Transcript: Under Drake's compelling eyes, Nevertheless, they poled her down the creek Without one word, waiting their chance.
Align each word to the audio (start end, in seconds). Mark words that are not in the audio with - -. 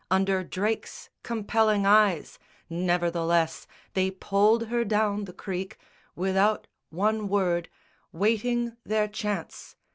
Under 0.09 0.43
Drake's 0.43 1.11
compelling 1.21 1.85
eyes, 1.85 2.39
Nevertheless, 2.71 3.67
they 3.93 4.09
poled 4.09 4.69
her 4.69 4.83
down 4.83 5.25
the 5.25 5.31
creek 5.31 5.77
Without 6.15 6.65
one 6.89 7.27
word, 7.29 7.69
waiting 8.11 8.75
their 8.83 9.07
chance. 9.07 9.75